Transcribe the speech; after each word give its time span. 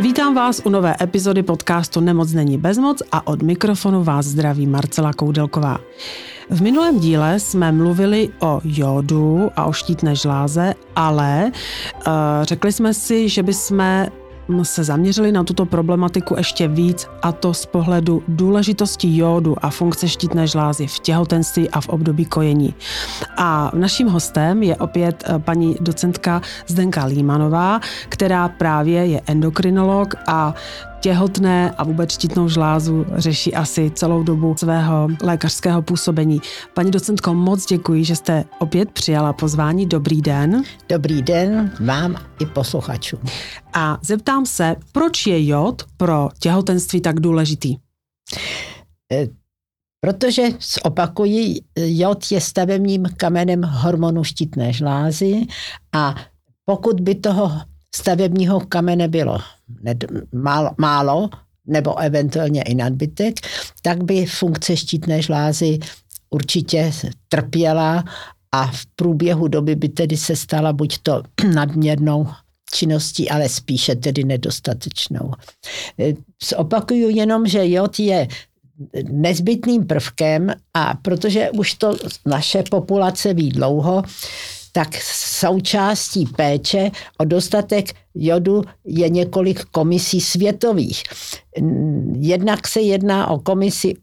Vítám 0.00 0.34
vás 0.34 0.62
u 0.64 0.68
nové 0.70 0.96
epizody 1.00 1.42
podcastu 1.42 2.00
Nemoc 2.00 2.32
není 2.32 2.58
bezmoc 2.58 3.02
a 3.12 3.26
od 3.26 3.42
mikrofonu 3.42 4.04
vás 4.04 4.26
zdraví 4.26 4.66
Marcela 4.66 5.12
Koudelková. 5.12 5.78
V 6.50 6.62
minulém 6.62 6.98
díle 6.98 7.40
jsme 7.40 7.72
mluvili 7.72 8.28
o 8.40 8.60
jodu 8.64 9.50
a 9.56 9.64
o 9.64 9.72
štítné 9.72 10.16
žláze, 10.16 10.74
ale 10.96 11.52
uh, 11.52 12.12
řekli 12.42 12.72
jsme 12.72 12.94
si, 12.94 13.28
že 13.28 13.42
bychom 13.42 14.06
se 14.62 14.84
zaměřili 14.84 15.32
na 15.32 15.44
tuto 15.44 15.66
problematiku 15.66 16.34
ještě 16.38 16.68
víc 16.68 17.08
a 17.22 17.32
to 17.32 17.54
z 17.54 17.66
pohledu 17.66 18.22
důležitosti 18.28 19.16
jódu 19.16 19.56
a 19.62 19.70
funkce 19.70 20.08
štítné 20.08 20.46
žlázy 20.46 20.86
v 20.86 20.98
těhotenství 20.98 21.70
a 21.70 21.80
v 21.80 21.88
období 21.88 22.24
kojení. 22.24 22.74
A 23.36 23.70
naším 23.74 24.08
hostem 24.08 24.62
je 24.62 24.76
opět 24.76 25.24
eh, 25.26 25.38
paní 25.38 25.76
docentka 25.80 26.42
Zdenka 26.66 27.04
Límanová, 27.04 27.80
která 28.08 28.48
právě 28.48 29.06
je 29.06 29.20
endokrinolog 29.26 30.14
a 30.26 30.54
těhotné 31.06 31.70
a 31.70 31.84
vůbec 31.84 32.12
štítnou 32.12 32.48
žlázu 32.48 33.06
řeší 33.16 33.54
asi 33.54 33.90
celou 33.90 34.22
dobu 34.22 34.54
svého 34.58 35.08
lékařského 35.22 35.82
působení. 35.82 36.40
Paní 36.74 36.90
docentko, 36.90 37.34
moc 37.34 37.66
děkuji, 37.66 38.04
že 38.04 38.16
jste 38.16 38.44
opět 38.58 38.90
přijala 38.90 39.32
pozvání. 39.32 39.86
Dobrý 39.86 40.22
den. 40.22 40.62
Dobrý 40.88 41.22
den 41.22 41.72
vám 41.80 42.16
i 42.40 42.46
posluchačům. 42.46 43.20
A 43.72 43.98
zeptám 44.02 44.46
se, 44.46 44.76
proč 44.92 45.26
je 45.26 45.46
jod 45.46 45.82
pro 45.96 46.28
těhotenství 46.40 47.00
tak 47.00 47.20
důležitý? 47.20 47.76
E, 49.12 49.28
protože, 50.00 50.42
opakuji, 50.82 51.60
jod 51.76 52.24
je 52.30 52.40
stavebním 52.40 53.06
kamenem 53.16 53.62
hormonu 53.62 54.24
štítné 54.24 54.72
žlázy 54.72 55.46
a 55.94 56.14
pokud 56.64 57.00
by 57.00 57.14
toho 57.14 57.52
stavebního 57.94 58.60
kamene 58.60 59.08
bylo 59.08 59.38
málo, 60.32 60.70
málo 60.78 61.28
nebo 61.66 61.98
eventuálně 61.98 62.62
i 62.62 62.74
nadbytek, 62.74 63.34
tak 63.82 64.04
by 64.04 64.26
funkce 64.26 64.76
štítné 64.76 65.22
žlázy 65.22 65.78
určitě 66.30 66.92
trpěla 67.28 68.04
a 68.52 68.66
v 68.66 68.86
průběhu 68.96 69.48
doby 69.48 69.74
by 69.76 69.88
tedy 69.88 70.16
se 70.16 70.36
stala 70.36 70.72
buď 70.72 70.98
to 70.98 71.22
nadměrnou 71.54 72.28
činností, 72.72 73.30
ale 73.30 73.48
spíše 73.48 73.96
tedy 73.96 74.24
nedostatečnou. 74.24 75.32
Opakuju 76.56 77.08
jenom, 77.08 77.46
že 77.46 77.68
jod 77.68 77.98
je 77.98 78.28
nezbytným 79.10 79.86
prvkem 79.86 80.52
a 80.74 80.94
protože 81.02 81.50
už 81.50 81.74
to 81.74 81.96
naše 82.26 82.62
populace 82.70 83.34
ví 83.34 83.48
dlouho, 83.48 84.02
tak 84.76 84.96
součástí 85.02 86.26
péče 86.36 86.90
o 87.18 87.24
dostatek 87.24 87.94
jodu 88.14 88.62
je 88.84 89.08
několik 89.08 89.64
komisí 89.64 90.20
světových. 90.20 91.02
Jednak 92.18 92.68
se 92.68 92.80
jedná 92.80 93.30
o 93.30 93.38
komisi 93.38 93.94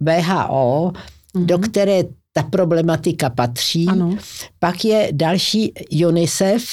VHO, 0.00 0.92
mm-hmm. 0.92 1.46
do 1.46 1.58
které 1.58 2.04
ta 2.32 2.42
problematika 2.42 3.30
patří. 3.30 3.86
Ano. 3.88 4.16
Pak 4.58 4.84
je 4.84 5.08
další 5.12 5.72
UNICEF, 6.06 6.64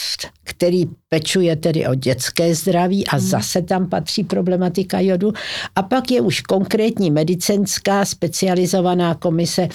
který 0.43 0.85
pečuje 1.09 1.55
tedy 1.55 1.87
o 1.87 1.95
dětské 1.95 2.55
zdraví 2.55 3.07
a 3.07 3.15
hmm. 3.15 3.27
zase 3.27 3.61
tam 3.61 3.89
patří 3.89 4.23
problematika 4.23 4.99
jodu. 4.99 5.33
A 5.75 5.83
pak 5.83 6.11
je 6.11 6.21
už 6.21 6.41
konkrétní 6.41 7.11
medicínská 7.11 8.05
specializovaná 8.05 9.15
komise 9.15 9.67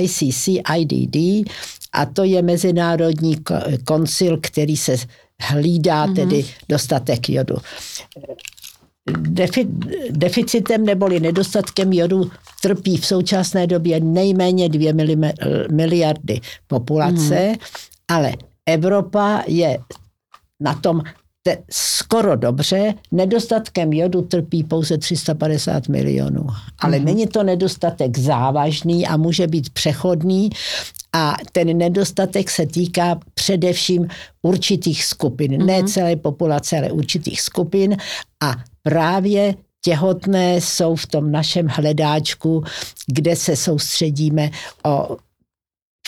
ICC, 0.00 0.48
IDD 0.76 1.48
a 1.94 2.06
to 2.06 2.24
je 2.24 2.42
mezinárodní 2.42 3.36
koncil, 3.84 4.38
který 4.42 4.76
se 4.76 4.96
hlídá 5.40 6.04
hmm. 6.04 6.14
tedy 6.14 6.44
dostatek 6.68 7.28
jodu 7.28 7.56
defi, 9.10 9.66
deficitem 10.10 10.86
neboli 10.86 11.20
nedostatkem 11.20 11.92
jodu 11.92 12.30
trpí 12.62 12.96
v 12.96 13.06
současné 13.06 13.66
době 13.66 14.00
nejméně 14.00 14.68
2 14.68 14.92
miliardy 15.70 16.40
populace, 16.66 17.48
mm. 17.48 17.54
ale 18.08 18.32
Evropa 18.66 19.42
je 19.46 19.78
na 20.60 20.74
tom 20.74 21.02
te, 21.46 21.58
skoro 21.70 22.36
dobře. 22.36 22.94
Nedostatkem 23.12 23.92
jodu 23.92 24.22
trpí 24.22 24.64
pouze 24.64 24.98
350 24.98 25.88
milionů. 25.88 26.46
Ale 26.78 26.98
mm. 26.98 27.04
není 27.04 27.26
to 27.26 27.42
nedostatek 27.42 28.18
závažný 28.18 29.06
a 29.06 29.16
může 29.16 29.46
být 29.46 29.70
přechodný 29.70 30.50
a 31.12 31.36
ten 31.52 31.78
nedostatek 31.78 32.50
se 32.50 32.66
týká 32.66 33.20
především 33.34 34.08
určitých 34.42 35.04
skupin, 35.04 35.52
mm-hmm. 35.52 35.66
ne 35.66 35.84
celé 35.84 36.16
populace, 36.16 36.78
ale 36.78 36.92
určitých 36.92 37.40
skupin 37.40 37.96
a 38.42 38.54
právě 38.82 39.54
těhotné 39.84 40.60
jsou 40.60 40.96
v 40.96 41.06
tom 41.06 41.32
našem 41.32 41.66
hledáčku, 41.68 42.64
kde 43.06 43.36
se 43.36 43.56
soustředíme 43.56 44.50
o 44.84 45.16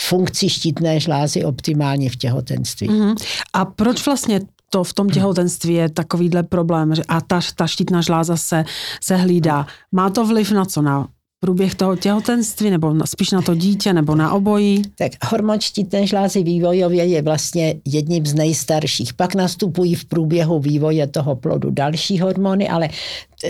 funkci 0.01 0.49
štítné 0.49 0.99
žlázy 0.99 1.45
optimálně 1.45 2.09
v 2.09 2.15
těhotenství. 2.15 2.89
Mm-hmm. 2.89 3.15
A 3.53 3.65
proč 3.65 4.05
vlastně 4.05 4.41
to 4.69 4.83
v 4.83 4.93
tom 4.93 5.09
těhotenství 5.09 5.73
je 5.73 5.89
takovýhle 5.89 6.43
problém 6.43 6.93
a 7.07 7.21
ta, 7.21 7.39
ta 7.55 7.67
štítná 7.67 8.01
žláza 8.01 8.37
se, 8.37 8.65
se 9.01 9.15
hlídá. 9.15 9.67
Má 9.91 10.09
to 10.09 10.25
vliv 10.25 10.51
na 10.51 10.65
co? 10.65 10.81
Na 10.81 11.07
průběh 11.39 11.75
toho 11.75 11.95
těhotenství, 11.95 12.69
nebo 12.69 12.95
spíš 13.05 13.31
na 13.31 13.41
to 13.41 13.55
dítě, 13.55 13.93
nebo 13.93 14.15
na 14.15 14.33
obojí? 14.33 14.81
Tak 14.97 15.11
hormon 15.31 15.61
štítné 15.61 16.07
žlázy 16.07 16.43
vývojově 16.43 17.05
je 17.05 17.21
vlastně 17.21 17.75
jedním 17.85 18.25
z 18.25 18.33
nejstarších. 18.33 19.13
Pak 19.13 19.35
nastupují 19.35 19.95
v 19.95 20.05
průběhu 20.05 20.59
vývoje 20.59 21.07
toho 21.07 21.35
plodu 21.35 21.69
další 21.71 22.19
hormony, 22.19 22.69
ale 22.69 22.89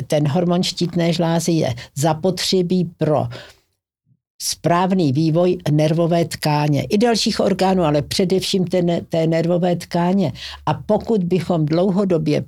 ten 0.08 0.28
hormon 0.28 0.64
štítné 0.64 1.14
žlázy 1.14 1.52
je 1.52 1.76
zapotřebí 1.96 2.90
pro 2.98 3.28
správný 4.42 5.14
vývoj 5.14 5.58
nervové 5.72 6.26
tkáně 6.26 6.84
i 6.84 6.98
dalších 6.98 7.40
orgánů, 7.40 7.84
ale 7.84 8.02
především 8.02 8.66
ten, 8.66 9.06
té 9.10 9.28
nervové 9.28 9.76
tkáně. 9.76 10.34
A 10.66 10.74
pokud 10.74 11.24
bychom 11.24 11.66
dlouhodobě 11.66 12.46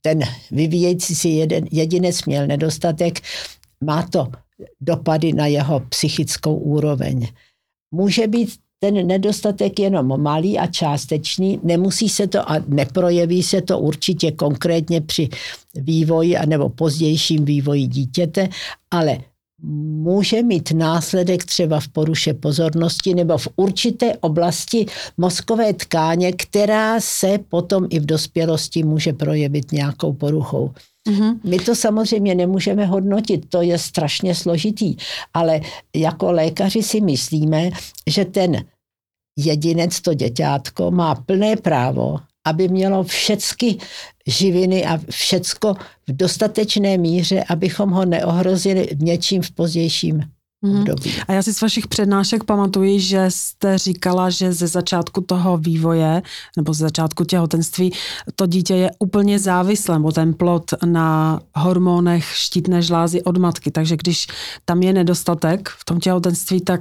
ten 0.00 0.20
vyvíjející 0.50 1.14
si 1.14 1.28
jeden, 1.28 1.64
jedinec 1.72 2.24
měl 2.24 2.46
nedostatek, 2.46 3.20
má 3.84 4.02
to 4.02 4.28
dopady 4.80 5.32
na 5.32 5.46
jeho 5.46 5.80
psychickou 5.80 6.56
úroveň. 6.56 7.28
Může 7.94 8.26
být 8.26 8.50
ten 8.78 9.06
nedostatek 9.06 9.78
jenom 9.78 10.22
malý 10.22 10.58
a 10.58 10.66
částečný, 10.66 11.60
nemusí 11.62 12.08
se 12.08 12.26
to 12.26 12.50
a 12.50 12.54
neprojeví 12.68 13.42
se 13.42 13.62
to 13.62 13.78
určitě 13.78 14.32
konkrétně 14.32 15.00
při 15.00 15.28
vývoji 15.74 16.36
nebo 16.46 16.68
pozdějším 16.68 17.44
vývoji 17.44 17.86
dítěte, 17.86 18.48
ale 18.90 19.18
může 19.66 20.42
mít 20.42 20.72
následek 20.72 21.44
třeba 21.44 21.80
v 21.80 21.88
poruše 21.88 22.34
pozornosti 22.34 23.14
nebo 23.14 23.38
v 23.38 23.48
určité 23.56 24.16
oblasti 24.16 24.86
mozkové 25.16 25.72
tkáně, 25.72 26.32
která 26.32 27.00
se 27.00 27.38
potom 27.48 27.86
i 27.90 28.00
v 28.00 28.06
dospělosti 28.06 28.82
může 28.82 29.12
projevit 29.12 29.72
nějakou 29.72 30.12
poruchou. 30.12 30.70
Mm-hmm. 31.08 31.38
My 31.44 31.58
to 31.58 31.74
samozřejmě 31.74 32.34
nemůžeme 32.34 32.86
hodnotit, 32.86 33.46
to 33.48 33.62
je 33.62 33.78
strašně 33.78 34.34
složitý, 34.34 34.96
ale 35.34 35.60
jako 35.96 36.32
lékaři 36.32 36.82
si 36.82 37.00
myslíme, 37.00 37.70
že 38.06 38.24
ten 38.24 38.64
jedinec, 39.38 40.00
to 40.00 40.14
děťátko, 40.14 40.90
má 40.90 41.14
plné 41.14 41.56
právo, 41.56 42.18
aby 42.44 42.68
mělo 42.68 43.04
všechny 43.04 43.78
živiny 44.26 44.86
a 44.86 45.00
všecko 45.10 45.74
v 46.08 46.16
dostatečné 46.16 46.98
míře, 46.98 47.44
abychom 47.48 47.90
ho 47.90 48.04
neohrozili 48.04 48.88
něčím 49.00 49.42
v 49.42 49.50
pozdějším. 49.50 50.33
Období. 50.64 51.10
A 51.28 51.32
já 51.32 51.42
si 51.42 51.54
z 51.54 51.60
vašich 51.60 51.86
přednášek 51.86 52.44
pamatuji, 52.44 53.00
že 53.00 53.26
jste 53.28 53.78
říkala, 53.78 54.30
že 54.30 54.52
ze 54.52 54.66
začátku 54.66 55.20
toho 55.20 55.58
vývoje 55.58 56.22
nebo 56.56 56.74
ze 56.74 56.84
začátku 56.84 57.24
těhotenství 57.24 57.92
to 58.36 58.46
dítě 58.46 58.74
je 58.74 58.90
úplně 58.98 59.38
závislé, 59.38 59.94
nebo 59.98 60.12
ten 60.12 60.34
plod 60.34 60.70
na 60.84 61.40
hormonech 61.54 62.24
štítné 62.24 62.82
žlázy 62.82 63.22
od 63.22 63.36
matky. 63.36 63.70
Takže 63.70 63.96
když 63.96 64.26
tam 64.64 64.82
je 64.82 64.92
nedostatek 64.92 65.68
v 65.68 65.84
tom 65.84 66.00
těhotenství, 66.00 66.60
tak 66.60 66.80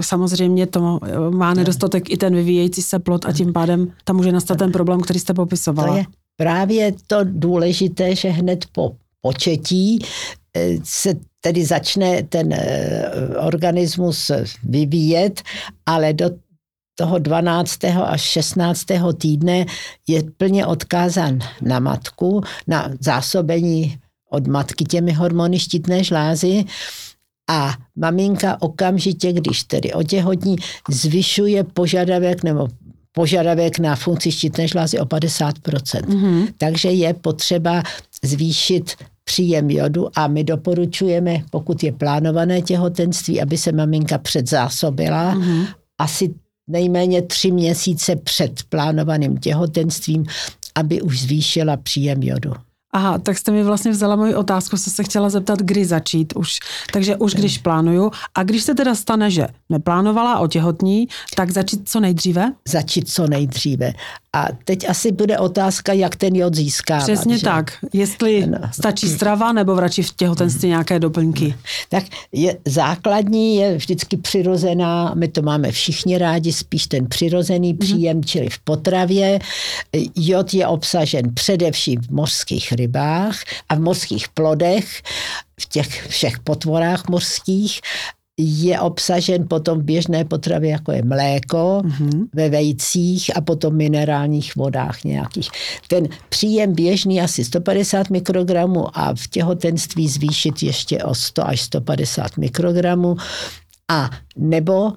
samozřejmě 0.00 0.66
to 0.66 1.00
má 1.30 1.54
nedostatek 1.54 2.10
i 2.10 2.16
ten 2.16 2.34
vyvíjející 2.34 2.82
se 2.82 2.98
plod 2.98 3.26
a 3.26 3.32
tím 3.32 3.52
pádem 3.52 3.92
tam 4.04 4.16
může 4.16 4.32
nastat 4.32 4.58
ten 4.58 4.72
problém, 4.72 5.00
který 5.00 5.20
jste 5.20 5.34
popisovala. 5.34 5.92
To 5.92 5.98
je 5.98 6.04
právě 6.36 6.92
to 7.06 7.16
důležité, 7.22 8.16
že 8.16 8.28
hned 8.28 8.64
po 8.72 8.92
početí 9.22 9.98
se 10.84 11.14
tedy 11.40 11.64
začne 11.64 12.22
ten 12.22 12.52
eh, 12.52 13.10
organismus 13.38 14.30
vyvíjet, 14.62 15.42
ale 15.86 16.12
do 16.12 16.30
toho 16.94 17.18
12. 17.18 17.84
až 17.84 18.20
16. 18.20 18.84
týdne 19.18 19.66
je 20.08 20.22
plně 20.36 20.66
odkázán 20.66 21.38
na 21.62 21.80
matku, 21.80 22.40
na 22.66 22.90
zásobení 23.00 23.98
od 24.30 24.46
matky 24.46 24.84
těmi 24.84 25.12
hormony 25.12 25.58
štítné 25.58 26.04
žlázy 26.04 26.64
a 27.50 27.74
maminka 27.96 28.62
okamžitě, 28.62 29.32
když 29.32 29.62
tedy 29.62 29.92
otěhotní, 29.92 30.56
zvyšuje 30.90 31.64
požadavek 31.64 32.42
nebo 32.42 32.68
požadavek 33.12 33.78
na 33.78 33.96
funkci 33.96 34.32
štítné 34.32 34.68
žlázy 34.68 34.98
o 34.98 35.04
50%. 35.04 35.52
Mm-hmm. 36.00 36.48
Takže 36.58 36.90
je 36.90 37.14
potřeba 37.14 37.82
zvýšit 38.24 38.96
příjem 39.28 39.70
jodu 39.70 40.08
a 40.18 40.26
my 40.28 40.44
doporučujeme, 40.44 41.42
pokud 41.50 41.82
je 41.82 41.92
plánované 41.92 42.62
těhotenství, 42.62 43.42
aby 43.42 43.58
se 43.58 43.72
maminka 43.72 44.18
předzásobila 44.18 45.34
mm-hmm. 45.34 45.66
asi 45.98 46.34
nejméně 46.68 47.22
tři 47.22 47.50
měsíce 47.50 48.16
před 48.16 48.62
plánovaným 48.68 49.36
těhotenstvím, 49.36 50.24
aby 50.74 51.02
už 51.02 51.22
zvýšila 51.22 51.76
příjem 51.76 52.22
jodu. 52.22 52.52
Aha, 52.92 53.18
tak 53.18 53.38
jste 53.38 53.52
mi 53.52 53.62
vlastně 53.62 53.90
vzala 53.90 54.16
moji 54.16 54.34
otázku, 54.34 54.76
co 54.76 54.90
se 54.90 55.04
chtěla 55.04 55.30
zeptat, 55.30 55.58
kdy 55.58 55.84
začít 55.84 56.32
už. 56.36 56.58
Takže 56.92 57.16
už 57.16 57.34
když 57.34 57.58
plánuju. 57.58 58.10
A 58.34 58.42
když 58.42 58.62
se 58.62 58.74
teda 58.74 58.94
stane, 58.94 59.30
že 59.30 59.46
neplánovala 59.68 60.38
o 60.38 60.46
těhotní, 60.46 61.08
tak 61.34 61.50
začít 61.50 61.88
co 61.88 62.00
nejdříve? 62.00 62.52
Začít 62.68 63.08
co 63.10 63.26
nejdříve. 63.26 63.92
A 64.36 64.48
teď 64.64 64.88
asi 64.88 65.12
bude 65.12 65.38
otázka, 65.38 65.92
jak 65.92 66.16
ten 66.16 66.36
jod 66.36 66.54
získávat. 66.54 67.02
Přesně 67.02 67.38
že? 67.38 67.44
tak. 67.44 67.72
Jestli 67.92 68.46
no. 68.46 68.58
stačí 68.72 69.08
strava 69.08 69.52
nebo 69.52 69.80
radši 69.80 70.02
v 70.02 70.12
těhotenství 70.12 70.68
nějaké 70.68 70.98
doplňky. 70.98 71.54
Tak 71.88 72.04
je, 72.32 72.56
základní 72.64 73.56
je 73.56 73.76
vždycky 73.76 74.16
přirozená, 74.16 75.14
my 75.14 75.28
to 75.28 75.42
máme 75.42 75.72
všichni 75.72 76.18
rádi, 76.18 76.52
spíš 76.52 76.86
ten 76.86 77.06
přirozený 77.06 77.72
mhm. 77.72 77.78
příjem, 77.78 78.16
mm. 78.16 78.24
čili 78.24 78.48
v 78.48 78.58
potravě. 78.58 79.38
Jod 80.16 80.54
je 80.54 80.66
obsažen 80.66 81.34
především 81.34 82.00
v 82.00 82.10
mořských 82.10 82.72
rybách 82.72 83.38
a 83.68 83.74
v 83.74 83.80
mořských 83.80 84.28
plodech, 84.28 85.02
v 85.60 85.66
těch 85.68 86.06
všech 86.08 86.38
potvorách 86.38 87.08
mořských 87.08 87.80
je 88.38 88.80
obsažen 88.80 89.48
potom 89.48 89.78
v 89.78 89.82
běžné 89.82 90.24
potravě, 90.24 90.70
jako 90.70 90.92
je 90.92 91.02
mléko, 91.02 91.82
mm-hmm. 91.84 92.26
ve 92.34 92.48
vejcích 92.48 93.36
a 93.36 93.40
potom 93.40 93.76
minerálních 93.76 94.56
vodách 94.56 95.04
nějakých. 95.04 95.50
Ten 95.88 96.08
příjem 96.28 96.74
běžný 96.74 97.20
asi 97.20 97.44
150 97.44 98.10
mikrogramů 98.10 98.98
a 98.98 99.14
v 99.14 99.26
těhotenství 99.28 100.08
zvýšit 100.08 100.62
ještě 100.62 101.04
o 101.04 101.14
100 101.14 101.46
až 101.46 101.60
150 101.60 102.36
mikrogramů 102.36 103.16
a 103.90 104.10
nebo 104.36 104.92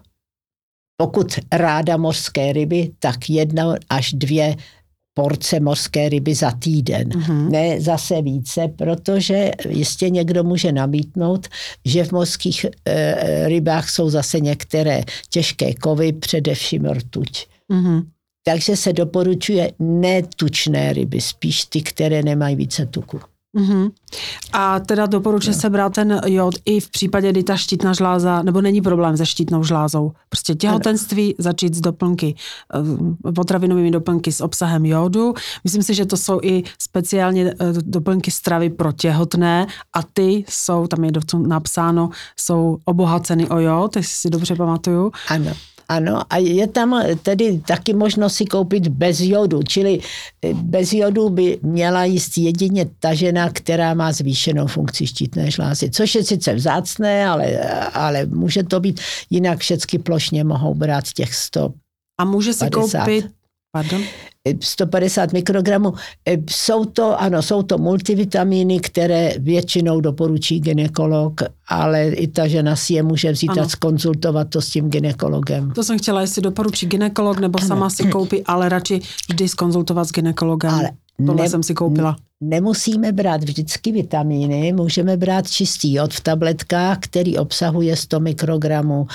pokud 1.01 1.39
ráda 1.51 1.97
mořské 1.97 2.53
ryby, 2.53 2.91
tak 2.99 3.29
jedna 3.29 3.75
až 3.89 4.13
dvě 4.13 4.55
porce 5.19 5.59
mořské 5.59 6.09
ryby 6.09 6.35
za 6.35 6.51
týden. 6.51 7.09
Mm-hmm. 7.09 7.49
Ne 7.49 7.81
zase 7.81 8.21
více, 8.21 8.67
protože 8.67 9.51
jistě 9.69 10.09
někdo 10.09 10.43
může 10.43 10.71
namítnout, 10.71 11.47
že 11.85 12.03
v 12.03 12.11
mořských 12.11 12.65
e, 12.85 13.47
rybách 13.47 13.89
jsou 13.89 14.09
zase 14.09 14.39
některé 14.39 15.03
těžké 15.29 15.73
kovy, 15.73 16.13
především 16.13 16.85
rtuť. 16.85 17.45
Mm-hmm. 17.71 18.03
Takže 18.43 18.75
se 18.75 18.93
doporučuje 18.93 19.71
netučné 19.79 20.93
ryby, 20.93 21.21
spíš 21.21 21.65
ty, 21.65 21.81
které 21.81 22.23
nemají 22.23 22.55
více 22.55 22.85
tuku. 22.85 23.19
Mm-hmm. 23.57 23.91
A 24.53 24.79
teda 24.79 25.05
doporučuje 25.05 25.55
no. 25.55 25.61
se 25.61 25.69
brát 25.69 25.93
ten 25.93 26.21
jod 26.25 26.55
i 26.65 26.79
v 26.79 26.89
případě, 26.89 27.31
kdy 27.31 27.43
ta 27.43 27.57
štítná 27.57 27.93
žláza, 27.93 28.41
nebo 28.41 28.61
není 28.61 28.81
problém 28.81 29.17
se 29.17 29.25
štítnou 29.25 29.63
žlázou. 29.63 30.11
Prostě 30.29 30.55
těhotenství 30.55 31.35
začít 31.37 31.75
s 31.75 31.81
doplnky, 31.81 32.35
eh, 33.25 33.31
potravinovými 33.31 33.91
doplňky 33.91 34.31
s 34.31 34.41
obsahem 34.41 34.85
jodu. 34.85 35.33
Myslím 35.63 35.83
si, 35.83 35.93
že 35.93 36.05
to 36.05 36.17
jsou 36.17 36.39
i 36.43 36.63
speciálně 36.81 37.53
eh, 37.59 37.73
doplňky 37.81 38.31
stravy 38.31 38.69
pro 38.69 38.91
těhotné 38.91 39.67
a 39.93 40.03
ty 40.13 40.45
jsou, 40.49 40.87
tam 40.87 41.03
je 41.03 41.11
napsáno, 41.47 42.09
jsou 42.37 42.77
obohaceny 42.85 43.49
o 43.49 43.59
jod, 43.59 43.95
jestli 43.95 44.13
si 44.13 44.29
dobře 44.29 44.55
pamatuju. 44.55 45.11
Ano. 45.27 45.51
Ano, 45.89 46.21
a 46.29 46.37
je 46.37 46.67
tam 46.67 47.01
tedy 47.23 47.61
taky 47.67 47.93
možnost 47.93 48.35
si 48.35 48.45
koupit 48.45 48.87
bez 48.87 49.19
jodu, 49.19 49.63
čili 49.63 49.99
eh, 50.41 50.53
bez 50.53 50.93
jodu 50.93 51.29
by 51.29 51.59
měla 51.61 52.05
jíst 52.05 52.37
jedině 52.37 52.85
ta 52.99 53.13
žena, 53.13 53.49
která 53.49 53.93
má 53.93 54.11
zvýšenou 54.11 54.67
funkci 54.67 55.07
štítné 55.07 55.51
žlázy, 55.51 55.89
což 55.89 56.15
je 56.15 56.23
sice 56.23 56.53
vzácné, 56.53 57.27
ale, 57.27 57.57
ale 57.93 58.25
může 58.25 58.63
to 58.63 58.79
být, 58.79 59.01
jinak 59.29 59.59
všechny 59.59 59.99
plošně 59.99 60.43
mohou 60.43 60.73
brát 60.73 61.03
těch 61.13 61.35
100 61.35 61.73
a 62.19 62.25
může 62.25 62.53
si 62.53 62.59
50. 62.59 62.99
koupit 62.99 63.39
Pardon? 63.71 64.03
150 64.61 65.33
mikrogramů. 65.33 65.93
E, 66.27 66.37
jsou 66.49 66.85
to, 66.85 67.21
ano, 67.21 67.41
jsou 67.41 67.63
to 67.63 67.77
multivitamíny, 67.77 68.79
které 68.79 69.33
většinou 69.39 70.01
doporučí 70.01 70.59
ginekolog, 70.59 71.41
ale 71.67 72.09
i 72.09 72.27
ta 72.27 72.47
žena 72.47 72.75
si 72.75 72.93
je 72.93 73.03
může 73.03 73.31
vzít 73.31 73.49
ano. 73.49 73.61
a 73.61 73.67
skonzultovat 73.69 74.49
to 74.49 74.61
s 74.61 74.69
tím 74.69 74.89
ginekologem. 74.89 75.71
To 75.71 75.83
jsem 75.83 75.97
chtěla, 75.97 76.21
jestli 76.21 76.41
doporučí 76.41 76.85
ginekolog, 76.85 77.39
nebo 77.39 77.59
ano. 77.59 77.67
sama 77.67 77.89
si 77.89 78.07
koupí, 78.07 78.43
ale 78.43 78.69
radši 78.69 79.01
vždy 79.29 79.47
skonzultovat 79.47 80.07
s 80.07 80.11
ginekologem. 80.11 80.71
Ale 80.71 80.89
Tohle 81.25 81.43
ne, 81.43 81.49
jsem 81.49 81.63
si 81.63 81.73
koupila. 81.73 82.15
Nemusíme 82.41 83.11
brát 83.11 83.43
vždycky 83.43 83.91
vitamíny, 83.91 84.73
můžeme 84.73 85.17
brát 85.17 85.49
čistý 85.49 85.93
jod 85.93 86.13
v 86.13 86.21
tabletkách, 86.21 86.97
který 86.99 87.37
obsahuje 87.37 87.95
100 87.95 88.19
mikrogramů 88.19 89.07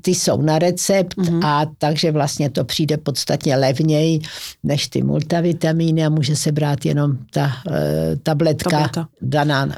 ty 0.00 0.14
jsou 0.14 0.42
na 0.42 0.58
recept 0.58 1.16
mm-hmm. 1.16 1.46
a 1.46 1.66
takže 1.78 2.12
vlastně 2.12 2.50
to 2.50 2.64
přijde 2.64 2.96
podstatně 2.96 3.56
levněji 3.56 4.20
než 4.62 4.88
ty 4.88 5.02
multivitamíny 5.02 6.06
a 6.06 6.08
může 6.08 6.36
se 6.36 6.52
brát 6.52 6.84
jenom 6.84 7.18
ta 7.30 7.46
uh, 7.46 7.74
tabletka 8.22 8.70
Tableta. 8.70 9.08
daná 9.22 9.68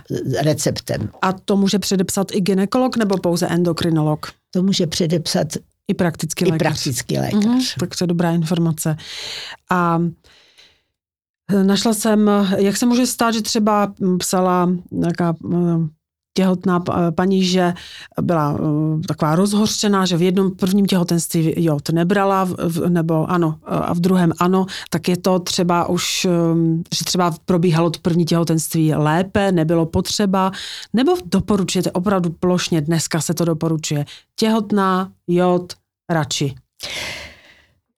receptem. 0.43 1.09
A 1.23 1.33
to 1.33 1.57
může 1.57 1.79
předepsat 1.79 2.27
i 2.33 2.41
ginekolog 2.41 2.97
nebo 2.97 3.17
pouze 3.17 3.47
endokrinolog? 3.47 4.27
To 4.51 4.63
může 4.63 4.87
předepsat 4.87 5.47
i 5.89 5.95
praktický 5.95 6.45
lékař. 6.45 6.57
I 6.57 6.59
praktický 6.59 7.19
lékař. 7.19 7.45
Mm-hmm, 7.45 7.81
tak 7.81 7.97
to 7.97 8.05
je 8.05 8.09
dobrá 8.09 8.31
informace. 8.31 8.97
A 9.71 10.03
eh, 11.51 11.65
Našla 11.65 11.95
jsem, 11.95 12.31
jak 12.57 12.77
se 12.77 12.87
může 12.87 13.07
stát, 13.07 13.35
že 13.35 13.43
třeba 13.43 13.95
psala 14.19 14.71
nějaká 14.91 15.35
eh, 15.55 15.57
těhotná 16.35 16.85
paní, 17.15 17.45
že 17.45 17.75
byla 18.21 18.59
eh, 18.59 19.07
taková 19.09 19.35
rozhořčená, 19.35 20.07
že 20.07 20.17
v 20.17 20.23
jednom 20.23 20.51
prvním 20.51 20.87
těhotenství 20.87 21.55
jod 21.57 21.89
nebrala, 21.89 22.49
nebo 22.89 23.31
ano, 23.31 23.59
a 23.67 23.95
v 23.95 24.01
druhém 24.01 24.33
ano, 24.39 24.67
tak 24.91 25.09
je 25.09 25.17
to 25.17 25.39
třeba 25.39 25.89
už, 25.89 26.25
eh, 26.25 26.29
že 26.95 27.05
třeba 27.05 27.35
probíhalo 27.45 27.91
to 27.91 27.99
první 28.03 28.25
těhotenství 28.25 28.95
lépe, 28.95 29.53
nebylo 29.53 29.87
potřeba, 29.87 30.53
nebo 30.93 31.17
doporučujete 31.25 31.91
opravdu 31.91 32.31
plošně, 32.31 32.81
dneska 32.81 33.21
se 33.21 33.35
to 33.35 33.45
doporučuje, 33.45 34.05
těhotná, 34.37 35.13
jod, 35.29 35.73
radši. 36.11 36.55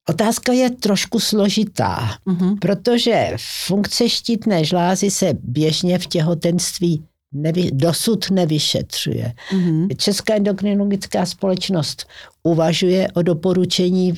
Otázka 0.09 0.53
je 0.53 0.69
trošku 0.69 1.19
složitá, 1.19 2.09
uh-huh. 2.27 2.59
protože 2.59 3.31
funkce 3.65 4.09
štítné 4.09 4.65
žlázy 4.65 5.11
se 5.11 5.33
běžně 5.41 5.99
v 5.99 6.07
těhotenství 6.07 7.03
nevy, 7.35 7.69
dosud 7.73 8.29
nevyšetřuje. 8.31 9.33
Mm-hmm. 9.51 9.87
Česká 9.97 10.35
endokrinologická 10.35 11.25
společnost 11.25 12.05
uvažuje 12.43 13.07
o 13.13 13.21
doporučení 13.21 14.13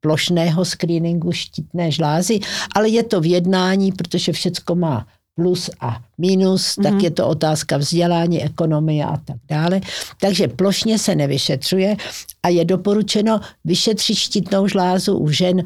plošného 0.00 0.64
screeningu 0.64 1.32
štítné 1.32 1.90
žlázy, 1.90 2.40
ale 2.74 2.88
je 2.88 3.02
to 3.02 3.20
v 3.20 3.26
jednání, 3.26 3.92
protože 3.92 4.32
všecko 4.32 4.74
má 4.74 5.06
plus 5.34 5.70
a 5.80 6.00
minus, 6.18 6.62
mm-hmm. 6.62 6.82
tak 6.82 6.92
mhm. 6.92 7.00
je 7.00 7.10
to 7.10 7.28
otázka 7.28 7.76
vzdělání, 7.76 8.42
ekonomie 8.42 9.04
a 9.04 9.16
tak 9.16 9.36
dále. 9.48 9.80
Takže 10.20 10.48
plošně 10.48 10.98
se 10.98 11.14
nevyšetřuje 11.14 11.96
a 12.42 12.48
je 12.48 12.64
doporučeno 12.64 13.40
vyšetřit 13.64 14.16
štítnou 14.16 14.68
žlázu 14.68 15.18
u 15.18 15.30
žen 15.30 15.64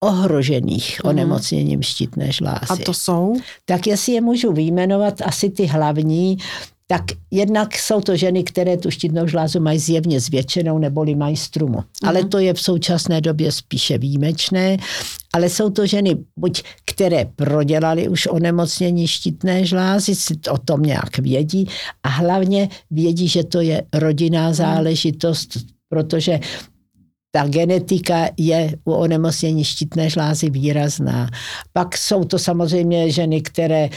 ohrožených 0.00 1.00
mm. 1.04 1.10
onemocněním 1.10 1.82
štítné 1.82 2.32
žlázy. 2.32 2.66
A 2.68 2.76
to 2.76 2.94
jsou? 2.94 3.36
Tak 3.64 3.86
jestli 3.86 4.12
je 4.12 4.20
můžu 4.20 4.52
vyjmenovat 4.52 5.22
asi 5.24 5.50
ty 5.50 5.66
hlavní, 5.66 6.38
tak 6.86 7.02
jednak 7.30 7.74
jsou 7.74 8.00
to 8.00 8.16
ženy, 8.16 8.44
které 8.44 8.76
tu 8.76 8.90
štítnou 8.90 9.26
žlázu 9.26 9.60
mají 9.60 9.78
zjevně 9.78 10.20
zvětšenou 10.20 10.78
neboli 10.78 11.14
mají 11.14 11.36
strumu. 11.36 11.78
Mm. 11.78 12.08
Ale 12.08 12.24
to 12.24 12.38
je 12.38 12.54
v 12.54 12.60
současné 12.60 13.20
době 13.20 13.52
spíše 13.52 13.98
výjimečné. 13.98 14.76
Ale 15.32 15.48
jsou 15.48 15.70
to 15.70 15.86
ženy, 15.86 16.16
buď 16.36 16.62
které 16.84 17.24
prodělali 17.36 18.08
už 18.08 18.26
onemocnění 18.26 19.06
štítné 19.06 19.64
žlázy, 19.66 20.14
si 20.14 20.34
o 20.50 20.58
tom 20.58 20.82
nějak 20.82 21.18
vědí 21.18 21.68
a 22.02 22.08
hlavně 22.08 22.68
vědí, 22.90 23.28
že 23.28 23.44
to 23.44 23.60
je 23.60 23.82
rodinná 23.94 24.46
mhm. 24.46 24.54
záležitost, 24.54 25.58
protože 25.88 26.40
ta 27.36 27.48
genetika 27.48 28.28
je 28.36 28.76
u 28.84 28.92
onemocnění 28.92 29.64
štítné 29.64 30.10
žlázy 30.10 30.50
výrazná. 30.50 31.28
Pak 31.72 31.96
jsou 31.96 32.24
to 32.24 32.38
samozřejmě 32.38 33.10
ženy, 33.10 33.40
které 33.40 33.88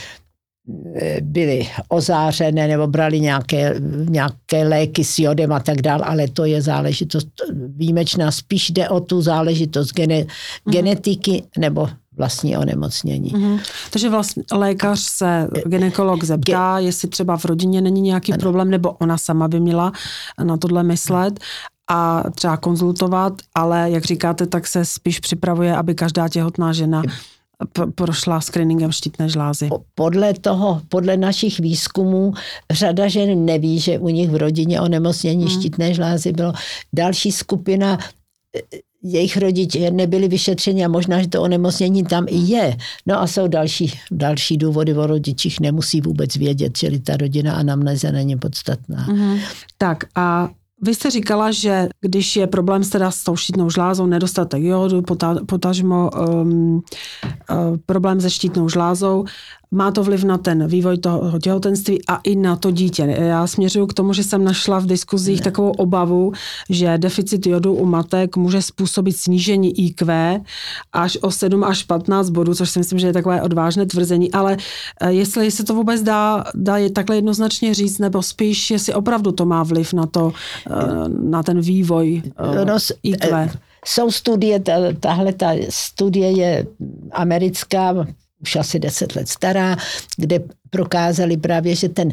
e, 1.00 1.20
byly 1.20 1.68
ozářené 1.88 2.68
nebo 2.68 2.86
brali 2.86 3.20
nějaké, 3.20 3.80
nějaké 4.08 4.68
léky 4.68 5.04
s 5.04 5.18
jodem 5.18 5.52
a 5.52 5.60
tak 5.60 5.82
dále, 5.82 6.04
ale 6.04 6.28
to 6.28 6.44
je 6.44 6.62
záležitost 6.62 7.28
výjimečná. 7.76 8.30
Spíš 8.30 8.70
jde 8.70 8.88
o 8.88 9.00
tu 9.00 9.22
záležitost 9.22 9.92
gene, 9.92 10.18
mm. 10.20 10.72
genetiky 10.72 11.42
nebo 11.58 11.88
vlastní 12.16 12.56
onemocnění. 12.56 13.32
Mm-hmm. 13.32 13.60
Takže 13.90 14.10
vlastně 14.10 14.42
lékař 14.52 15.00
se, 15.00 15.48
ginekolog 15.66 16.24
zeptá, 16.24 16.76
Ge- 16.76 16.84
jestli 16.84 17.08
třeba 17.08 17.36
v 17.36 17.44
rodině 17.44 17.80
není 17.80 18.00
nějaký 18.00 18.32
ano. 18.32 18.40
problém, 18.40 18.70
nebo 18.70 18.92
ona 18.92 19.18
sama 19.18 19.48
by 19.48 19.60
měla 19.60 19.92
na 20.44 20.56
tohle 20.56 20.82
myslet 20.82 21.40
a 21.90 22.24
třeba 22.34 22.56
konzultovat, 22.56 23.32
ale 23.54 23.90
jak 23.90 24.04
říkáte, 24.04 24.46
tak 24.46 24.66
se 24.66 24.84
spíš 24.84 25.20
připravuje, 25.20 25.76
aby 25.76 25.94
každá 25.94 26.28
těhotná 26.28 26.72
žena 26.72 27.02
prošla 27.94 28.40
screeningem 28.40 28.92
štítné 28.92 29.28
žlázy? 29.28 29.68
Podle 29.94 30.34
toho, 30.34 30.82
podle 30.88 31.16
našich 31.16 31.60
výzkumů, 31.60 32.32
řada 32.70 33.08
žen 33.08 33.44
neví, 33.44 33.80
že 33.80 33.98
u 33.98 34.08
nich 34.08 34.30
v 34.30 34.36
rodině 34.36 34.80
onemocnění 34.80 35.46
hmm. 35.46 35.60
štítné 35.60 35.94
žlázy 35.94 36.32
bylo. 36.32 36.52
Další 36.92 37.32
skupina 37.32 37.98
jejich 39.02 39.36
rodiče 39.36 39.90
nebyli 39.90 40.28
vyšetřeni 40.28 40.84
a 40.84 40.88
možná, 40.88 41.22
že 41.22 41.28
to 41.28 41.42
onemocnění 41.42 42.04
tam 42.04 42.26
i 42.28 42.36
je. 42.36 42.76
No 43.06 43.20
a 43.20 43.26
jsou 43.26 43.48
další, 43.48 44.00
další 44.10 44.56
důvody 44.56 44.94
o 44.94 45.06
rodičích, 45.06 45.60
nemusí 45.60 46.00
vůbec 46.00 46.36
vědět, 46.36 46.76
čili 46.76 46.98
ta 46.98 47.16
rodina 47.16 47.54
anamnéza 47.54 48.10
není 48.10 48.36
podstatná. 48.36 49.06
Mm-hmm. 49.06 49.40
Tak 49.78 50.04
a 50.14 50.48
vy 50.82 50.94
jste 50.94 51.10
říkala, 51.10 51.50
že 51.50 51.88
když 52.00 52.36
je 52.36 52.46
problém 52.46 52.82
teda 52.82 53.10
s 53.10 53.24
tou 53.24 53.36
štítnou 53.36 53.70
žlázou, 53.70 54.06
nedostatek 54.06 54.62
jodu, 54.62 55.02
potažmo 55.46 56.10
um, 56.10 56.74
uh, 56.74 57.76
problém 57.86 58.20
se 58.20 58.30
štítnou 58.30 58.68
žlázou, 58.68 59.24
má 59.70 59.90
to 59.90 60.04
vliv 60.04 60.24
na 60.24 60.38
ten 60.38 60.66
vývoj 60.66 60.98
toho 60.98 61.38
těhotenství 61.38 62.06
a 62.06 62.20
i 62.24 62.36
na 62.36 62.56
to 62.56 62.70
dítě. 62.70 63.02
Já 63.02 63.46
směřuji 63.46 63.86
k 63.86 63.94
tomu, 63.94 64.12
že 64.12 64.24
jsem 64.24 64.44
našla 64.44 64.78
v 64.78 64.86
diskuzích 64.86 65.40
takovou 65.40 65.70
obavu, 65.70 66.32
že 66.70 66.98
deficit 66.98 67.46
jodu 67.46 67.74
u 67.74 67.86
matek 67.86 68.36
může 68.36 68.62
způsobit 68.62 69.16
snížení 69.16 69.80
IQ 69.86 70.40
až 70.92 71.18
o 71.22 71.30
7 71.30 71.64
až 71.64 71.82
15 71.82 72.30
bodů, 72.30 72.54
což 72.54 72.70
si 72.70 72.78
myslím, 72.78 72.98
že 72.98 73.06
je 73.06 73.12
takové 73.12 73.42
odvážné 73.42 73.86
tvrzení, 73.86 74.32
ale 74.32 74.56
eh, 75.00 75.12
jestli 75.12 75.50
se 75.50 75.64
to 75.64 75.74
vůbec 75.74 76.02
dá, 76.02 76.44
dá 76.54 76.76
je 76.76 76.90
takhle 76.90 77.16
jednoznačně 77.16 77.74
říct, 77.74 77.98
nebo 77.98 78.22
spíš, 78.22 78.70
jestli 78.70 78.94
opravdu 78.94 79.32
to 79.32 79.46
má 79.46 79.62
vliv 79.62 79.92
na 79.92 80.06
to, 80.06 80.32
eh, 80.70 80.72
na 81.08 81.42
ten 81.42 81.60
vývoj 81.60 82.22
eh, 82.66 82.78
IQ. 83.02 83.50
Jsou 83.86 84.10
studie, 84.10 84.60
tahle 85.00 85.32
ta 85.32 85.52
studie 85.68 86.30
je 86.30 86.66
americká, 87.12 88.06
už 88.42 88.56
asi 88.56 88.78
deset 88.78 89.16
let 89.16 89.28
stará, 89.28 89.76
kde 90.16 90.40
prokázali 90.70 91.36
právě, 91.36 91.74
že 91.74 91.88
ten, 91.88 92.12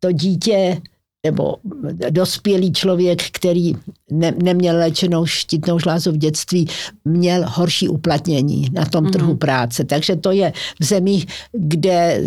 to 0.00 0.12
dítě 0.12 0.80
nebo 1.26 1.56
dospělý 2.10 2.72
člověk, 2.72 3.22
který 3.30 3.72
ne, 4.10 4.34
neměl 4.42 4.76
léčenou 4.76 5.26
štítnou 5.26 5.78
žlázu 5.78 6.12
v 6.12 6.16
dětství, 6.16 6.68
měl 7.04 7.44
horší 7.48 7.88
uplatnění 7.88 8.68
na 8.72 8.84
tom 8.84 9.04
mm-hmm. 9.04 9.10
trhu 9.10 9.36
práce. 9.36 9.84
Takže 9.84 10.16
to 10.16 10.30
je 10.30 10.52
v 10.80 10.84
zemích, 10.84 11.26
kde 11.52 12.20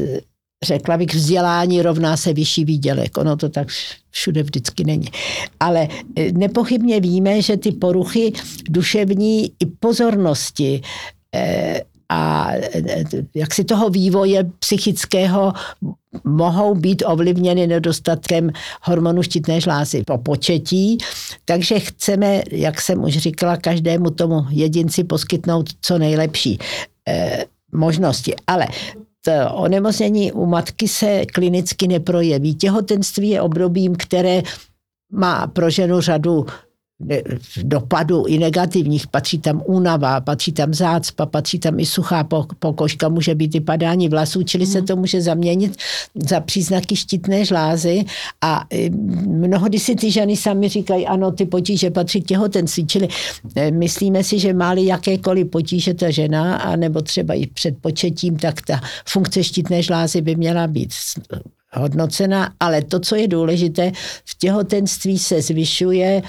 řekla 0.64 0.98
bych, 0.98 1.14
vzdělání 1.14 1.82
rovná 1.82 2.18
se 2.18 2.34
vyšší 2.34 2.66
výdělek. 2.66 3.18
Ono 3.18 3.36
to 3.38 3.50
tak 3.50 3.68
všude 4.10 4.44
vždycky 4.44 4.84
není. 4.84 5.08
Ale 5.60 5.88
eh, 6.16 6.32
nepochybně 6.32 7.00
víme, 7.00 7.42
že 7.42 7.58
ty 7.58 7.72
poruchy 7.72 8.34
duševní 8.70 9.46
i 9.46 9.66
pozornosti 9.80 10.82
eh, 11.36 11.82
a 12.12 12.52
jak 13.36 13.54
si 13.54 13.64
toho 13.64 13.90
vývoje 13.90 14.44
psychického 14.60 15.54
mohou 16.24 16.76
být 16.76 17.04
ovlivněny 17.06 17.68
nedostatkem 17.68 18.52
hormonu 18.82 19.24
štítné 19.24 19.62
žlázy 19.62 20.04
po 20.04 20.18
početí. 20.18 20.98
Takže 21.46 21.80
chceme, 21.80 22.42
jak 22.52 22.82
jsem 22.82 23.04
už 23.04 23.18
říkala, 23.18 23.58
každému 23.58 24.10
tomu 24.10 24.46
jedinci 24.50 25.04
poskytnout 25.04 25.70
co 25.82 25.98
nejlepší 25.98 26.60
eh, 27.08 27.46
možnosti. 27.72 28.36
Ale 28.48 28.68
to 29.22 29.32
onemocnění 29.54 30.32
u 30.32 30.46
matky 30.46 30.88
se 30.88 31.26
klinicky 31.26 31.88
neprojeví. 31.88 32.56
Těhotenství 32.56 33.30
je 33.30 33.42
obdobím, 33.42 33.96
které 33.96 34.42
má 35.12 35.48
pro 35.48 35.70
ženu 35.70 36.02
řadu 36.02 36.46
dopadů 37.64 38.26
i 38.26 38.38
negativních. 38.38 39.08
Patří 39.08 39.40
tam 39.40 39.62
únava, 39.66 40.22
patří 40.22 40.52
tam 40.52 40.74
zácpa, 40.74 41.26
patří 41.26 41.60
tam 41.60 41.80
i 41.80 41.86
suchá 41.86 42.28
pokožka, 42.60 43.10
může 43.10 43.36
být 43.36 43.56
i 43.56 43.60
padání 43.60 44.10
vlasů, 44.10 44.44
čili 44.44 44.66
se 44.66 44.78
mhm. 44.78 44.88
to 44.88 44.96
může 44.96 45.22
zaměnit 45.22 45.78
za 46.16 46.40
příznaky 46.40 46.96
štítné 46.96 47.46
žlázy 47.46 48.06
a 48.42 48.66
e, 48.74 48.90
mnohdy 49.28 49.80
si 49.80 49.96
ty 49.96 50.12
ženy 50.12 50.38
sami 50.38 50.70
říkají, 50.70 51.08
ano, 51.08 51.32
ty 51.32 51.46
potíže 51.46 51.92
patří 51.92 52.22
k 52.22 52.28
těhotenství, 52.28 52.88
čili 52.88 53.08
e, 53.56 53.72
myslíme 53.72 54.24
si, 54.24 54.40
že 54.40 54.54
máli 54.54 54.86
jakékoliv 54.86 55.48
potíže 55.48 55.94
ta 55.94 56.10
žena, 56.10 56.58
anebo 56.58 57.02
třeba 57.02 57.34
i 57.34 57.48
před 57.48 57.78
početím, 57.82 58.38
tak 58.38 58.62
ta 58.62 58.82
funkce 59.06 59.44
štítné 59.44 59.84
žlázy 59.84 60.22
by 60.22 60.36
měla 60.36 60.68
být 60.68 60.90
hodnocena, 61.74 62.54
ale 62.60 62.82
to, 62.82 63.00
co 63.00 63.16
je 63.16 63.28
důležité, 63.28 63.92
v 64.26 64.38
těhotenství 64.38 65.20
se 65.20 65.42
zvyšuje 65.42 66.22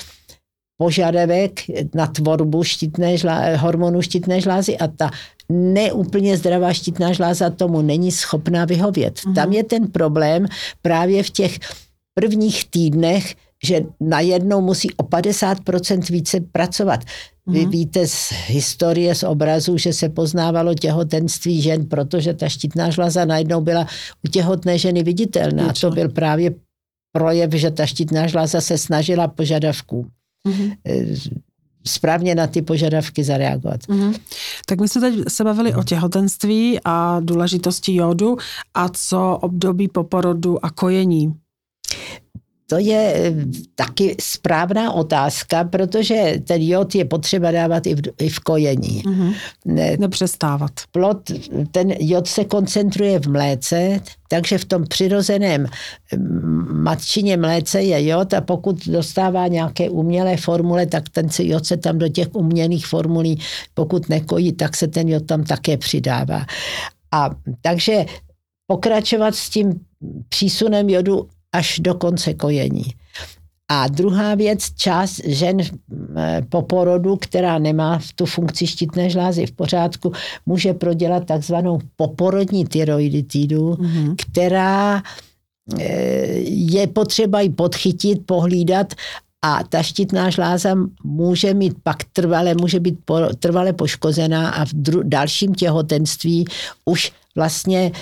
požadavek 0.77 1.61
na 1.95 2.07
tvorbu 2.07 2.65
štítné 2.65 3.17
žlá, 3.17 3.57
hormonu 3.57 4.03
štítné 4.03 4.41
žlázy 4.41 4.79
a 4.79 4.89
ta 4.89 5.11
neúplně 5.49 6.37
zdravá 6.37 6.73
štítná 6.73 7.13
žláza 7.13 7.51
tomu 7.51 7.83
není 7.83 8.13
schopná 8.13 8.65
vyhovět. 8.65 9.15
Mm-hmm. 9.15 9.35
Tam 9.35 9.53
je 9.53 9.65
ten 9.65 9.87
problém 9.87 10.47
právě 10.83 11.23
v 11.23 11.31
těch 11.31 11.59
prvních 12.15 12.71
týdnech, 12.71 13.35
že 13.65 13.81
najednou 14.01 14.61
musí 14.61 14.95
o 14.95 15.03
50% 15.03 16.13
více 16.13 16.41
pracovat. 16.41 17.01
Vy 17.47 17.67
mm-hmm. 17.67 17.71
víte 17.71 18.07
z 18.07 18.33
historie, 18.47 19.15
z 19.15 19.23
obrazu, 19.23 19.79
že 19.79 19.93
se 19.93 20.09
poznávalo 20.09 20.75
těhotenství 20.75 21.63
žen, 21.63 21.87
protože 21.87 22.35
ta 22.35 22.49
štítná 22.49 22.91
žláza 22.91 23.25
najednou 23.25 23.61
byla 23.61 23.87
u 24.27 24.29
těhotné 24.29 24.79
ženy 24.79 25.03
viditelná. 25.03 25.71
A 25.71 25.73
to 25.73 25.91
byl 25.91 26.09
právě 26.09 26.55
projev, 27.13 27.53
že 27.53 27.71
ta 27.71 27.87
štítná 27.87 28.27
žláza 28.27 28.61
se 28.61 28.79
snažila 28.79 29.29
požadavků 29.29 30.07
mm-hmm. 30.49 30.77
správně 31.87 32.35
na 32.35 32.47
ty 32.47 32.63
požadavky 32.63 33.25
zareagovat. 33.25 33.81
Mm-hmm. 33.81 34.21
Tak 34.67 34.81
my 34.81 34.89
jsme 34.89 35.01
teď 35.01 35.15
se 35.29 35.45
bavili 35.45 35.75
o 35.75 35.83
těhotenství 35.83 36.81
a 36.85 37.21
důležitosti 37.21 37.95
jodu 37.95 38.37
a 38.75 38.89
co 38.89 39.39
období 39.43 39.89
po 39.89 40.05
porodu 40.05 40.65
a 40.65 40.71
kojení. 40.71 41.35
To 42.73 42.79
je 42.79 43.13
eh, 43.15 43.35
taky 43.75 44.17
správná 44.21 44.93
otázka, 44.93 45.65
protože 45.65 46.41
ten 46.45 46.63
jod 46.63 46.95
je 46.95 47.05
potřeba 47.05 47.51
dávat 47.51 47.87
i 47.87 47.95
v, 47.95 48.01
i 48.19 48.29
v 48.29 48.39
kojení. 48.39 49.03
Mm-hmm. 49.03 49.35
Ne, 49.65 49.97
Nepřestávat. 49.97 50.71
Plot, 50.93 51.31
ten 51.71 51.93
jod 52.01 52.29
se 52.29 52.45
koncentruje 52.45 53.21
v 53.21 53.27
mléce, 53.27 54.01
takže 54.29 54.59
v 54.59 54.65
tom 54.65 54.85
přirozeném 54.89 55.67
mm, 56.17 56.83
matčině 56.83 57.37
mléce 57.37 57.83
je 57.83 58.07
jod 58.07 58.35
a 58.35 58.41
pokud 58.41 58.87
dostává 58.87 59.47
nějaké 59.47 59.91
umělé 59.91 60.37
formule, 60.37 60.87
tak 60.87 61.09
ten 61.09 61.29
jod 61.39 61.67
se 61.67 61.77
tam 61.77 61.99
do 61.99 62.09
těch 62.09 62.29
umělých 62.33 62.87
formulí, 62.87 63.41
pokud 63.75 64.09
nekojí, 64.09 64.53
tak 64.53 64.77
se 64.77 64.89
ten 64.89 65.09
jod 65.09 65.27
tam 65.27 65.45
také 65.45 65.77
přidává. 65.77 66.47
A 67.13 67.31
takže 67.61 68.05
pokračovat 68.67 69.35
s 69.35 69.51
tím 69.51 69.81
přísunem 70.29 70.91
jodu 70.91 71.29
až 71.53 71.79
do 71.79 71.95
konce 71.95 72.35
kojení. 72.35 72.85
A 73.69 73.89
druhá 73.89 74.35
věc, 74.35 74.75
část 74.77 75.21
žen 75.25 75.61
eh, 75.61 76.43
po 76.49 76.63
porodu, 76.63 77.17
která 77.17 77.59
nemá 77.59 78.01
tu 78.15 78.27
funkci 78.27 78.67
štítné 78.67 79.11
žlázy 79.11 79.47
v 79.47 79.53
pořádku, 79.53 80.13
může 80.47 80.75
prodělat 80.75 81.25
takzvanou 81.27 81.79
poporodní 81.97 82.65
tyroiditidu, 82.65 83.73
mm-hmm. 83.73 84.15
která 84.17 85.03
eh, 85.79 85.85
je 86.45 86.87
potřeba 86.87 87.41
ji 87.41 87.51
podchytit, 87.51 88.27
pohlídat 88.27 88.95
a 89.45 89.65
ta 89.69 89.83
štítná 89.83 90.31
žláza 90.31 90.75
může 91.05 91.55
mít 91.55 91.75
pak 91.83 91.97
trvale, 92.13 92.55
může 92.55 92.81
být 92.81 92.99
po, 93.05 93.19
trvale 93.39 93.73
poškozená 93.73 94.51
a 94.51 94.65
v 94.65 94.73
dru, 94.73 95.03
dalším 95.05 95.55
těhotenství 95.55 96.45
už 96.85 97.13
vlastně 97.37 97.93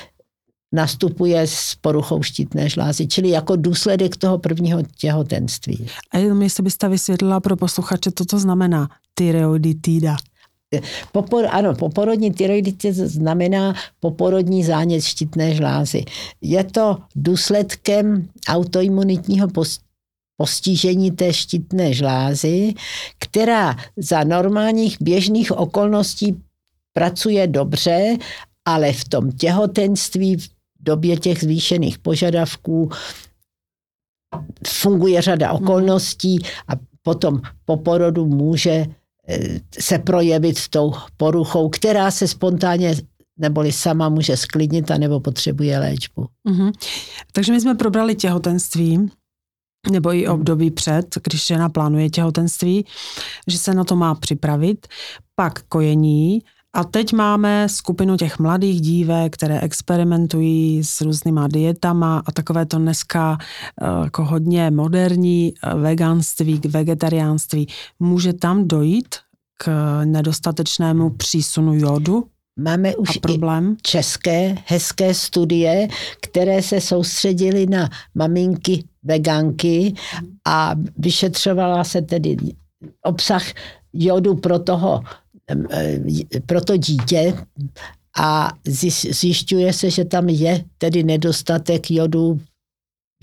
nastupuje 0.72 1.46
s 1.46 1.74
poruchou 1.80 2.22
štítné 2.22 2.68
žlázy, 2.68 3.06
čili 3.06 3.28
jako 3.28 3.56
důsledek 3.56 4.16
toho 4.16 4.38
prvního 4.38 4.82
těhotenství. 4.96 5.86
A 6.10 6.18
jenom 6.18 6.42
jestli 6.42 6.62
byste 6.62 6.88
vysvětlila 6.88 7.40
pro 7.40 7.56
posluchače, 7.56 8.10
co 8.14 8.24
to 8.24 8.38
znamená 8.38 8.88
tyreoiditída. 9.14 10.16
Popor, 11.12 11.46
ano, 11.50 11.74
poporodní 11.74 12.32
tyroiditis 12.32 12.96
znamená 12.96 13.74
poporodní 14.00 14.64
zánět 14.64 15.04
štítné 15.04 15.54
žlázy. 15.54 16.04
Je 16.40 16.64
to 16.64 16.98
důsledkem 17.16 18.28
autoimunitního 18.48 19.48
postižení 20.36 21.10
té 21.10 21.32
štítné 21.32 21.94
žlázy, 21.94 22.74
která 23.18 23.76
za 23.96 24.24
normálních 24.24 24.96
běžných 25.00 25.52
okolností 25.52 26.40
pracuje 26.92 27.46
dobře, 27.46 28.16
ale 28.64 28.92
v 28.92 29.08
tom 29.08 29.32
těhotenství, 29.32 30.36
době 30.80 31.16
těch 31.16 31.40
zvýšených 31.40 31.98
požadavků 31.98 32.90
funguje 34.66 35.22
řada 35.22 35.52
mhm. 35.52 35.62
okolností 35.62 36.38
a 36.68 36.72
potom 37.02 37.40
po 37.64 37.76
porodu 37.76 38.26
může 38.26 38.86
eh, 39.28 39.60
se 39.80 39.98
projevit 39.98 40.68
tou 40.68 40.92
poruchou, 41.16 41.68
která 41.68 42.10
se 42.10 42.28
spontánně 42.28 42.94
neboli 43.40 43.72
sama 43.72 44.08
může 44.08 44.36
sklidnit 44.36 44.90
a 44.90 44.98
nebo 44.98 45.20
potřebuje 45.20 45.78
léčbu. 45.78 46.26
Mm-hmm. 46.48 46.72
Takže 47.32 47.52
my 47.52 47.60
jsme 47.60 47.74
probrali 47.74 48.14
těhotenství 48.14 49.10
nebo 49.90 50.14
i 50.14 50.28
období 50.28 50.70
před, 50.70 51.18
když 51.24 51.46
žena 51.46 51.68
plánuje 51.68 52.10
těhotenství, 52.10 52.86
že 53.46 53.58
se 53.58 53.74
na 53.74 53.84
to 53.84 53.96
má 53.96 54.14
připravit. 54.14 54.86
Pak 55.34 55.62
kojení, 55.62 56.42
a 56.72 56.84
teď 56.84 57.12
máme 57.12 57.68
skupinu 57.68 58.16
těch 58.16 58.38
mladých 58.38 58.80
dívek, 58.80 59.34
které 59.34 59.60
experimentují 59.60 60.84
s 60.84 61.00
různýma 61.00 61.48
dietama 61.48 62.22
a 62.26 62.32
takové 62.32 62.66
to 62.66 62.78
dneska 62.78 63.38
eh, 63.40 63.86
jako 64.04 64.24
hodně 64.24 64.70
moderní 64.70 65.54
eh, 65.54 65.74
veganství, 65.74 66.60
vegetariánství. 66.68 67.68
Může 68.00 68.32
tam 68.32 68.68
dojít 68.68 69.14
k 69.58 69.70
nedostatečnému 70.04 71.10
přísunu 71.10 71.74
jodu? 71.74 72.26
Máme 72.58 72.96
už 72.96 73.16
problém? 73.16 73.72
i 73.72 73.82
české 73.82 74.56
hezké 74.66 75.14
studie, 75.14 75.88
které 76.20 76.62
se 76.62 76.80
soustředily 76.80 77.66
na 77.66 77.88
maminky 78.14 78.84
veganky 79.02 79.94
a 80.46 80.74
vyšetřovala 80.98 81.84
se 81.84 82.02
tedy 82.02 82.36
obsah 83.02 83.42
jodu 83.92 84.34
pro 84.34 84.58
toho 84.58 85.02
pro 86.46 86.60
to 86.60 86.76
dítě 86.76 87.34
a 88.18 88.52
zjišťuje 89.10 89.72
se, 89.72 89.90
že 89.90 90.04
tam 90.04 90.28
je 90.28 90.64
tedy 90.78 91.02
nedostatek 91.02 91.90
jodu, 91.90 92.40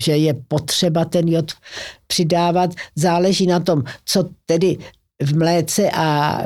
že 0.02 0.16
je 0.16 0.34
potřeba 0.34 1.04
ten 1.04 1.28
jod 1.28 1.52
přidávat. 2.06 2.70
Záleží 2.96 3.46
na 3.46 3.60
tom, 3.60 3.82
co 4.04 4.30
tedy 4.46 4.78
v 5.22 5.36
mléce 5.36 5.90
a 5.90 6.40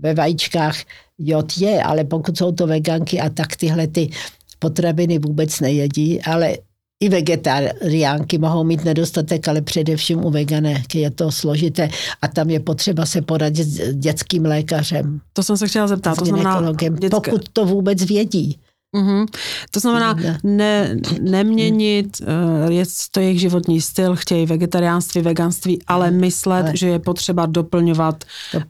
ve 0.00 0.14
vajíčkách 0.14 0.76
jod 1.18 1.58
je, 1.58 1.82
ale 1.82 2.04
pokud 2.04 2.38
jsou 2.38 2.52
to 2.52 2.66
veganky 2.66 3.20
a 3.20 3.30
tak 3.30 3.56
tyhle 3.56 3.86
ty 3.86 4.10
potraviny 4.58 5.18
vůbec 5.18 5.60
nejedí, 5.60 6.22
ale 6.22 6.56
i 7.00 7.08
vegetariánky 7.08 8.38
mohou 8.38 8.64
mít 8.64 8.84
nedostatek, 8.84 9.48
ale 9.48 9.62
především 9.62 10.24
u 10.24 10.30
veganek 10.30 10.94
je 10.94 11.10
to 11.10 11.32
složité 11.32 11.88
a 12.22 12.28
tam 12.28 12.50
je 12.50 12.60
potřeba 12.60 13.06
se 13.06 13.22
poradit 13.22 13.64
s 13.64 13.94
dětským 13.94 14.44
lékařem. 14.44 15.20
To 15.32 15.42
jsem 15.42 15.56
se 15.56 15.68
chtěla 15.68 15.86
zeptat. 15.86 16.18
To 16.18 16.24
znamená, 16.24 16.72
dětské... 16.72 17.10
Pokud 17.10 17.48
to 17.52 17.64
vůbec 17.64 18.04
vědí. 18.04 18.58
Mm-hmm. 18.96 19.26
To 19.70 19.80
znamená 19.80 20.16
ne, 20.42 20.96
neměnit, 21.20 22.20
uh, 22.20 22.72
je 22.72 22.84
to 23.10 23.20
jejich 23.20 23.40
životní 23.40 23.80
styl, 23.80 24.16
chtějí 24.16 24.46
vegetariánství, 24.46 25.22
veganství, 25.22 25.78
ale 25.86 26.10
myslet, 26.10 26.62
ale... 26.62 26.76
že 26.76 26.88
je 26.88 26.98
potřeba 26.98 27.46
doplňovat 27.46 28.24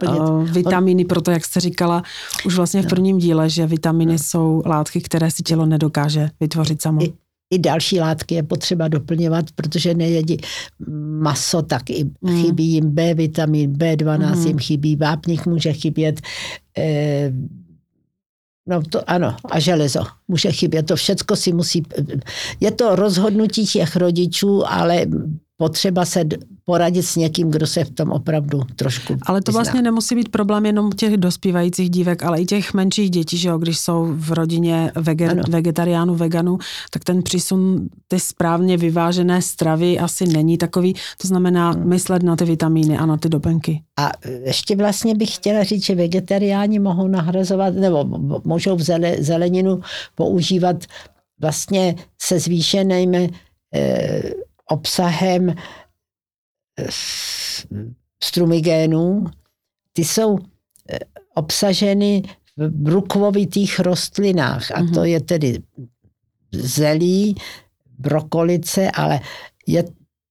uh, 0.08 0.50
vitamíny, 0.50 1.04
On... 1.04 1.08
proto 1.08 1.30
jak 1.30 1.44
jste 1.44 1.60
říkala 1.60 2.02
už 2.46 2.56
vlastně 2.56 2.80
v 2.80 2.84
no. 2.84 2.90
prvním 2.90 3.18
díle, 3.18 3.50
že 3.50 3.66
vitamíny 3.66 4.12
no. 4.12 4.18
jsou 4.18 4.62
látky, 4.66 5.00
které 5.00 5.30
si 5.30 5.42
tělo 5.42 5.66
nedokáže 5.66 6.30
vytvořit 6.40 6.82
samo. 6.82 7.02
I 7.02 7.12
i 7.50 7.58
další 7.58 8.00
látky 8.00 8.34
je 8.34 8.42
potřeba 8.42 8.88
doplňovat, 8.88 9.44
protože 9.54 9.94
nejedí 9.94 10.36
maso, 11.20 11.62
tak 11.62 11.90
i 11.90 12.04
mm. 12.20 12.42
chybí 12.42 12.64
jim 12.64 12.90
B 12.90 13.14
vitamin, 13.14 13.72
B12 13.72 14.36
mm. 14.36 14.46
jim 14.46 14.58
chybí, 14.58 14.96
vápník 14.96 15.46
může 15.46 15.72
chybět, 15.72 16.20
eh, 16.78 17.32
No 18.68 18.82
to 18.82 19.10
ano, 19.10 19.36
a 19.50 19.60
železo 19.60 20.04
může 20.28 20.52
chybět. 20.52 20.82
To 20.82 20.96
všecko 20.96 21.36
si 21.36 21.52
musí... 21.52 21.82
Je 22.60 22.70
to 22.70 22.96
rozhodnutí 22.96 23.66
těch 23.66 23.96
rodičů, 23.96 24.66
ale 24.66 25.06
potřeba 25.56 26.04
se 26.04 26.24
poradit 26.64 27.02
s 27.02 27.16
někým, 27.16 27.50
kdo 27.50 27.66
se 27.66 27.84
v 27.84 27.90
tom 27.90 28.12
opravdu 28.12 28.60
trošku 28.76 29.16
Ale 29.22 29.42
to 29.42 29.50
vyzná. 29.50 29.62
vlastně 29.62 29.82
nemusí 29.82 30.14
být 30.14 30.28
problém 30.28 30.66
jenom 30.66 30.92
těch 30.92 31.16
dospívajících 31.16 31.90
dívek, 31.90 32.22
ale 32.22 32.40
i 32.40 32.46
těch 32.46 32.74
menších 32.74 33.10
dětí, 33.10 33.38
že 33.38 33.48
jo, 33.48 33.58
když 33.58 33.78
jsou 33.78 34.06
v 34.16 34.32
rodině 34.32 34.92
vege- 34.94 35.50
vegetariánů, 35.50 36.14
veganů, 36.14 36.58
tak 36.90 37.04
ten 37.04 37.22
přísun 37.22 37.88
ty 38.08 38.20
správně 38.20 38.76
vyvážené 38.76 39.42
stravy 39.42 39.98
asi 39.98 40.26
není 40.26 40.58
takový. 40.58 40.94
To 41.22 41.28
znamená 41.28 41.70
hmm. 41.70 41.88
myslet 41.88 42.22
na 42.22 42.36
ty 42.36 42.44
vitamíny 42.44 42.98
a 42.98 43.06
na 43.06 43.16
ty 43.16 43.28
doplňky. 43.28 43.82
A 43.98 44.10
ještě 44.44 44.76
vlastně 44.76 45.14
bych 45.14 45.34
chtěla 45.34 45.62
říct, 45.62 45.84
že 45.84 45.94
vegetariáni 45.94 46.78
mohou 46.78 47.08
nahrazovat, 47.08 47.74
nebo 47.74 48.04
můžou 48.44 48.76
v 48.76 48.82
zeleninu 49.18 49.80
používat 50.14 50.84
vlastně 51.40 51.94
se 52.18 52.40
zvýšenými 52.40 53.30
eh, 53.74 54.22
obsahem 54.66 55.50
eh, 55.50 56.88
strumigénů. 58.22 59.26
Ty 59.92 60.04
jsou 60.04 60.38
eh, 60.38 60.98
obsaženy 61.34 62.22
v 62.56 62.68
brukvovitých 62.68 63.78
rostlinách 63.78 64.70
a 64.70 64.78
to 64.78 65.00
mhm. 65.00 65.04
je 65.04 65.20
tedy 65.20 65.62
zelí, 66.52 67.36
brokolice, 67.98 68.90
ale 68.90 69.20
je 69.66 69.84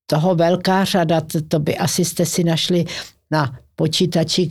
toho 0.06 0.36
velká 0.36 0.86
řada, 0.86 1.22
to 1.48 1.60
by 1.60 1.78
asi 1.78 2.06
jste 2.06 2.26
si 2.26 2.44
našli 2.44 2.86
na 3.32 3.60
počítači, 3.76 4.50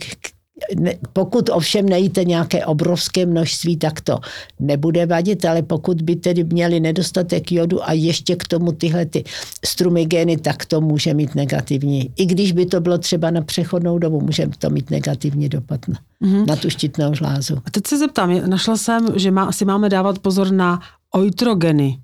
pokud 1.13 1.49
ovšem 1.49 1.89
nejíte 1.89 2.23
nějaké 2.23 2.65
obrovské 2.65 3.25
množství, 3.25 3.77
tak 3.77 4.01
to 4.01 4.19
nebude 4.59 5.05
vadit, 5.05 5.45
ale 5.45 5.61
pokud 5.61 6.01
by 6.01 6.15
tedy 6.15 6.43
měli 6.43 6.79
nedostatek 6.79 7.51
jodu 7.51 7.89
a 7.89 7.91
ještě 7.91 8.35
k 8.35 8.47
tomu 8.47 8.71
tyhle 8.71 9.05
ty 9.05 9.23
strumigény, 9.65 10.37
tak 10.37 10.65
to 10.65 10.81
může 10.81 11.13
mít 11.13 11.35
negativní. 11.35 12.09
I 12.15 12.25
když 12.25 12.51
by 12.51 12.65
to 12.65 12.81
bylo 12.81 12.97
třeba 12.97 13.31
na 13.31 13.41
přechodnou 13.41 13.99
dobu, 13.99 14.21
může 14.21 14.47
to 14.57 14.69
mít 14.69 14.89
negativní 14.89 15.49
dopad 15.49 15.87
na, 15.87 15.99
mm-hmm. 16.23 16.45
na 16.45 16.55
tu 16.55 16.69
štítnou 16.69 17.13
žlázu. 17.13 17.57
A 17.65 17.71
teď 17.71 17.87
se 17.87 17.97
zeptám, 17.97 18.49
našla 18.49 18.77
jsem, 18.77 19.07
že 19.15 19.31
má, 19.31 19.51
si 19.51 19.65
máme 19.65 19.89
dávat 19.89 20.19
pozor 20.19 20.51
na 20.51 20.79
oitrogeny. 21.11 21.97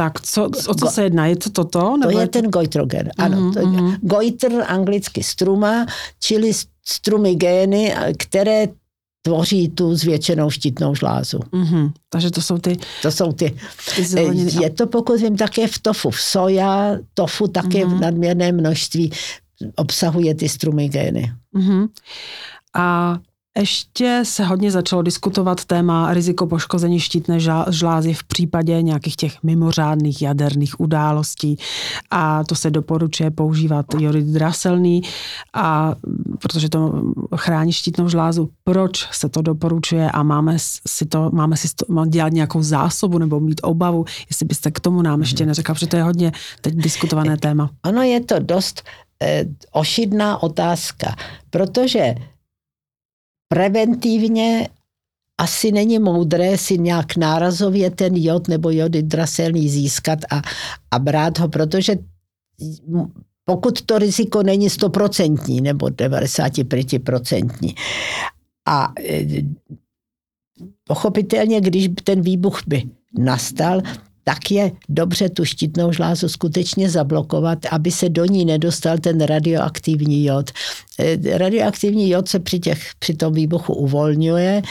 Tak 0.00 0.20
co, 0.20 0.50
o 0.68 0.74
co 0.74 0.86
se 0.86 1.02
jedná? 1.02 1.26
Je 1.26 1.36
to 1.36 1.50
toto? 1.50 1.96
Nebo 1.96 2.12
to 2.12 2.20
je 2.20 2.28
ten 2.28 2.50
goitrogen, 2.50 3.10
ano. 3.18 3.36
Mm-hmm. 3.36 3.52
To 3.52 3.58
je, 3.58 3.66
mhm. 3.66 3.96
goitr, 4.02 4.52
anglicky 4.66 5.22
struma, 5.22 5.86
čili 6.20 6.52
strumy 6.84 7.34
gény, 7.34 7.94
které 8.18 8.68
tvoří 9.22 9.68
tu 9.68 9.94
zvětšenou 9.94 10.50
štítnou 10.50 10.94
žlázu. 10.94 11.38
Mm-hmm. 11.38 11.92
Takže 12.08 12.30
to 12.30 12.42
jsou 12.42 12.58
ty... 12.58 12.76
To 13.02 13.10
jsou 13.10 13.32
ty. 13.32 13.56
ty 13.96 14.02
Je 14.62 14.70
to 14.70 14.86
pokud 14.86 15.20
vím 15.20 15.36
také 15.36 15.66
v 15.68 15.78
tofu. 15.78 16.10
V 16.10 16.20
soja, 16.20 16.96
tofu 17.14 17.48
také 17.48 17.84
mm-hmm. 17.84 17.96
v 17.96 18.00
nadměrné 18.00 18.52
množství 18.52 19.12
obsahuje 19.76 20.34
ty 20.34 20.48
strumy 20.48 20.88
gény. 20.88 21.32
Mm-hmm. 21.54 21.88
A 22.74 23.18
ještě 23.58 24.22
se 24.24 24.44
hodně 24.44 24.70
začalo 24.70 25.02
diskutovat 25.02 25.64
téma 25.64 26.14
riziko 26.14 26.46
poškození 26.46 27.00
štítné 27.00 27.38
žlázy 27.70 28.14
v 28.14 28.24
případě 28.24 28.82
nějakých 28.82 29.16
těch 29.16 29.42
mimořádných 29.42 30.22
jaderných 30.22 30.80
událostí 30.80 31.58
a 32.10 32.44
to 32.44 32.54
se 32.54 32.70
doporučuje 32.70 33.30
používat 33.30 33.86
jodid 33.98 34.26
draselný 34.26 35.02
a 35.54 35.94
protože 36.38 36.68
to 36.68 37.02
chrání 37.36 37.72
štítnou 37.72 38.08
žlázu. 38.08 38.48
Proč 38.64 39.08
se 39.12 39.28
to 39.28 39.42
doporučuje 39.42 40.10
a 40.10 40.22
máme 40.22 40.56
si 40.88 41.06
to, 41.06 41.30
máme 41.32 41.56
si 41.56 41.68
to, 41.74 41.92
máme 41.92 42.10
dělat 42.10 42.32
nějakou 42.32 42.62
zásobu 42.62 43.18
nebo 43.18 43.40
mít 43.40 43.60
obavu, 43.64 44.04
jestli 44.30 44.46
byste 44.46 44.70
k 44.70 44.80
tomu 44.80 45.02
nám 45.02 45.20
ještě 45.20 45.46
neřekla, 45.46 45.74
protože 45.74 45.86
to 45.86 45.96
je 45.96 46.02
hodně 46.02 46.32
teď 46.60 46.74
diskutované 46.74 47.36
téma. 47.36 47.70
Ono 47.86 48.02
je 48.02 48.20
to 48.20 48.38
dost 48.38 48.82
eh, 49.22 49.44
ošidná 49.72 50.42
otázka, 50.42 51.16
protože 51.50 52.14
preventivně 53.48 54.68
asi 55.38 55.72
není 55.72 55.98
moudré 55.98 56.58
si 56.58 56.78
nějak 56.78 57.16
nárazově 57.16 57.90
ten 57.90 58.16
jod 58.16 58.48
nebo 58.48 58.70
jody 58.70 59.02
draselný 59.02 59.68
získat 59.68 60.18
a, 60.30 60.42
a 60.90 60.98
brát 60.98 61.38
ho, 61.38 61.48
protože 61.48 61.96
pokud 63.44 63.82
to 63.82 63.98
riziko 63.98 64.42
není 64.42 64.70
stoprocentní 64.70 65.60
nebo 65.60 65.86
95%. 65.86 67.74
A 68.66 68.92
e, 69.00 69.26
pochopitelně, 70.84 71.60
když 71.60 71.88
ten 72.04 72.20
výbuch 72.20 72.60
by 72.66 72.82
nastal, 73.18 73.80
tak 74.28 74.50
je 74.50 74.72
dobře 74.88 75.28
tu 75.28 75.44
štítnou 75.44 75.92
žlázu 75.92 76.28
skutečně 76.28 76.90
zablokovat, 76.90 77.58
aby 77.70 77.90
se 77.90 78.08
do 78.08 78.24
ní 78.24 78.44
nedostal 78.44 78.98
ten 78.98 79.20
radioaktivní 79.20 80.24
jod. 80.24 80.50
Eh, 80.98 81.38
radioaktivní 81.38 82.10
jod 82.10 82.28
se 82.28 82.38
při, 82.38 82.58
těch, 82.60 82.80
při 82.98 83.14
tom 83.14 83.32
výbuchu 83.32 83.74
uvolňuje 83.74 84.62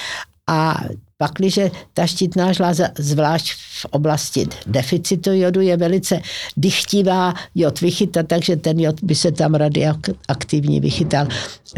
a 0.48 0.86
Pakliže 1.17 1.72
ta 1.93 2.06
štítná 2.06 2.54
žláza, 2.54 2.93
zvlášť 2.93 3.48
v 3.82 3.86
oblasti 3.86 4.48
deficitu 4.70 5.34
jodu, 5.34 5.62
je 5.62 5.78
velice 5.78 6.22
dychtivá 6.58 7.34
jod 7.56 7.82
vychytat, 7.82 8.28
takže 8.28 8.56
ten 8.56 8.80
jod 8.80 9.04
by 9.04 9.15
se 9.15 9.32
tam 9.32 9.56
radioaktivní 9.56 10.80
vychytal. 10.80 11.28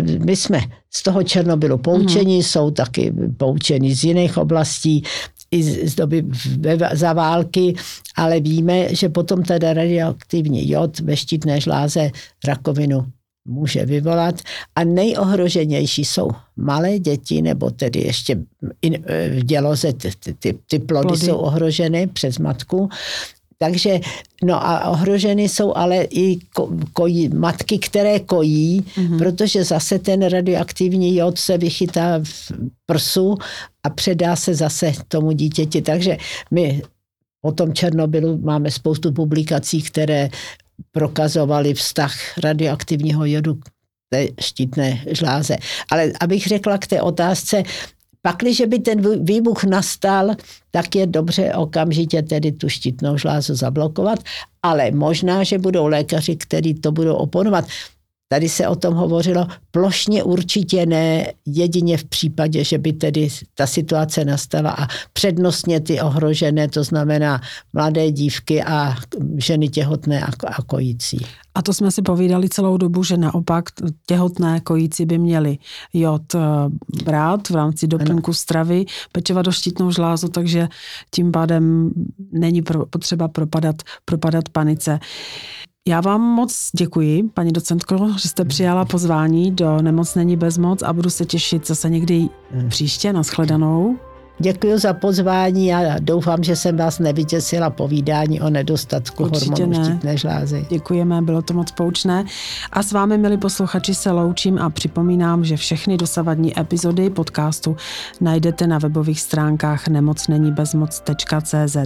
My 0.04 0.36
jsme 0.36 0.60
z 0.92 1.04
toho 1.04 1.24
Černobylu 1.24 1.78
poučení, 1.78 2.38
mm. 2.38 2.44
jsou 2.44 2.72
taky 2.72 3.14
poučení 3.38 3.96
z 3.96 4.04
jiných 4.04 4.38
oblastí 4.38 5.04
i 5.52 5.64
z 5.64 5.96
doby 5.96 6.26
za 6.94 7.14
války, 7.14 7.76
ale 8.16 8.40
víme, 8.40 8.96
že 8.96 9.10
potom 9.10 9.44
teda 9.44 9.74
radioaktivní 9.74 10.70
jod 10.70 11.00
ve 11.00 11.18
štítné 11.18 11.62
žláze 11.62 12.12
rakovinu 12.46 13.06
může 13.48 13.86
vyvolat. 13.86 14.42
A 14.76 14.84
nejohroženější 14.84 16.06
jsou 16.06 16.30
malé 16.58 17.00
děti, 17.00 17.42
nebo 17.42 17.72
tedy 17.72 18.00
ještě 18.00 18.38
v 19.30 19.44
děloze 19.44 19.94
ty, 19.94 20.34
ty, 20.40 20.60
ty 20.68 20.80
plody, 20.80 21.08
plody. 21.08 21.26
jsou 21.26 21.38
ohroženy 21.38 22.08
přes 22.08 22.38
matku, 22.38 22.90
Takže, 23.62 24.00
no 24.44 24.68
a 24.68 24.90
ohroženy 24.90 25.50
jsou 25.50 25.76
ale 25.76 26.04
i 26.04 26.40
ko, 26.54 26.70
kojí, 26.94 27.30
matky, 27.30 27.80
které 27.80 28.20
kojí, 28.20 28.82
mm-hmm. 28.82 29.18
protože 29.18 29.64
zase 29.64 30.00
ten 30.00 30.22
radioaktivní 30.22 31.16
jod 31.16 31.38
se 31.38 31.58
vychytá 31.58 32.20
v 32.24 32.52
prsu 32.86 33.38
a 33.84 33.90
předá 33.90 34.36
se 34.36 34.56
zase 34.56 34.94
tomu 35.08 35.32
dítěti. 35.32 35.82
Takže 35.82 36.18
my 36.52 36.82
o 37.42 37.52
tom 37.52 37.74
Černobylu 37.74 38.38
máme 38.38 38.72
spoustu 38.72 39.12
publikací, 39.12 39.82
které 39.82 40.30
prokazovaly 40.92 41.74
vztah 41.74 42.38
radioaktivního 42.38 43.26
jodu 43.26 43.56
k 43.56 43.70
té 44.10 44.28
štítné 44.42 45.04
žláze. 45.12 45.58
Ale 45.90 46.12
abych 46.20 46.48
řekla 46.48 46.78
k 46.78 46.88
té 46.88 47.02
otázce, 47.02 47.64
Pakliže 48.22 48.68
by 48.68 48.80
ten 48.80 49.26
výbuch 49.26 49.64
nastal, 49.64 50.36
tak 50.72 50.96
je 50.96 51.08
dobře 51.08 51.54
okamžitě 51.54 52.22
tedy 52.22 52.52
tu 52.52 52.70
štítnou 52.70 53.18
žlázu 53.18 53.56
zablokovat, 53.56 54.20
ale 54.64 54.92
možná, 54.92 55.44
že 55.44 55.58
budou 55.58 55.88
lékaři, 55.88 56.36
kteří 56.36 56.74
to 56.74 56.92
budou 56.92 57.16
oponovat. 57.16 57.66
Tady 58.32 58.50
se 58.50 58.68
o 58.68 58.76
tom 58.76 58.94
hovořilo 58.94 59.48
plošně 59.72 60.24
určitě 60.24 60.86
ne, 60.86 61.34
jedině 61.46 61.98
v 61.98 62.04
případě, 62.06 62.64
že 62.64 62.78
by 62.78 62.94
tedy 62.94 63.28
ta 63.56 63.68
situace 63.68 64.26
nastala 64.26 64.72
a 64.72 64.88
přednostně 65.14 65.80
ty 65.80 66.02
ohrožené, 66.02 66.68
to 66.68 66.84
znamená 66.84 67.42
mladé 67.74 68.12
dívky 68.12 68.64
a 68.64 68.96
ženy 69.38 69.70
těhotné 69.70 70.26
a 70.48 70.62
kojící. 70.62 71.18
A 71.56 71.62
to 71.62 71.74
jsme 71.74 71.92
si 71.92 72.02
povídali 72.02 72.50
celou 72.50 72.78
dobu, 72.78 73.04
že 73.04 73.18
naopak 73.18 73.66
těhotné 74.06 74.60
kojící 74.60 75.06
by 75.06 75.18
měli 75.18 75.58
jod 75.94 76.36
eh, 76.36 76.40
brát 77.06 77.50
v 77.50 77.56
rámci 77.56 77.88
doplňku 77.88 78.34
stravy, 78.34 78.86
pečovat 79.12 79.46
do 79.46 79.52
štítnou 79.52 79.92
žlázu, 79.92 80.28
takže 80.28 80.68
tím 81.12 81.32
pádem 81.32 81.92
není 82.32 82.62
potřeba 82.90 83.28
propadat, 83.28 83.76
propadat 84.06 84.50
panice. 84.50 85.00
Já 85.88 86.02
vám 86.02 86.22
moc 86.22 86.70
děkuji, 86.78 87.24
paní 87.34 87.52
docentko, 87.52 88.10
že 88.18 88.30
jste 88.30 88.46
přijala 88.46 88.86
pozvání 88.86 89.52
do 89.52 89.82
Nemocnení 89.82 90.38
bez 90.38 90.58
moc 90.58 90.82
a 90.82 90.94
budu 90.94 91.10
se 91.10 91.26
těšit 91.26 91.68
zase 91.68 91.90
někdy 91.90 92.30
hmm. 92.52 92.70
příště. 92.70 93.14
Naschledanou. 93.14 93.98
Děkuji 94.42 94.78
za 94.78 94.94
pozvání 94.94 95.74
a 95.74 96.00
doufám, 96.00 96.44
že 96.44 96.56
jsem 96.56 96.78
vás 96.78 97.00
nevytěsila 97.00 97.70
povídání 97.70 98.42
o 98.42 98.50
nedostatku 98.50 99.24
Určitě 99.24 99.50
hormonů 99.50 99.80
ne. 99.80 99.86
štítné 99.86 100.18
žlázy. 100.18 100.66
Děkujeme, 100.70 101.22
bylo 101.22 101.42
to 101.42 101.54
moc 101.54 101.72
poučné. 101.72 102.26
A 102.72 102.84
s 102.84 102.92
vámi, 102.92 103.18
milí 103.18 103.38
posluchači, 103.38 103.96
se 103.96 104.12
loučím 104.12 104.60
a 104.60 104.70
připomínám, 104.70 105.46
že 105.46 105.58
všechny 105.58 105.98
dosavadní 105.98 106.60
epizody 106.60 107.10
podcastu 107.10 107.76
najdete 108.22 108.68
na 108.68 108.78
webových 108.78 109.22
stránkách 109.22 109.88
nemocnenibezmoc.cz 109.88 111.78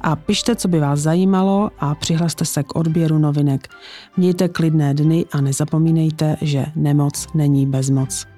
A 0.00 0.16
pište, 0.16 0.56
co 0.56 0.68
by 0.68 0.80
vás 0.80 1.00
zajímalo 1.00 1.70
a 1.78 1.94
přihlaste 1.94 2.44
se 2.44 2.62
k 2.62 2.76
odběru 2.76 3.18
novinek. 3.18 3.68
Mějte 4.16 4.48
klidné 4.48 4.94
dny 4.94 5.24
a 5.32 5.40
nezapomínejte, 5.40 6.36
že 6.40 6.66
nemoc 6.76 7.26
není 7.34 7.66
bezmoc. 7.66 8.37